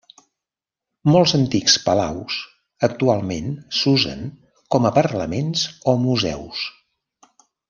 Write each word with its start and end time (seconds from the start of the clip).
Molts 1.15 1.33
antics 1.39 1.75
palaus 1.89 2.37
actualment 2.89 3.53
s'usen 3.81 4.25
com 4.77 4.89
a 4.91 4.93
parlaments 4.97 5.69
o 5.95 5.97
museus. 6.11 6.65